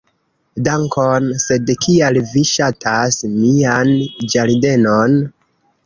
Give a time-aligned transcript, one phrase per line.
[0.67, 1.27] "Dankon.
[1.43, 3.97] Sed kial vi ŝatas mian
[4.35, 5.21] ĝardenon?"